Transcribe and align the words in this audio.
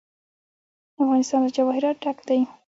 افغانستان 1.01 1.39
له 1.43 1.49
جواهرات 1.57 1.95
ډک 2.03 2.17
دی. 2.27 2.39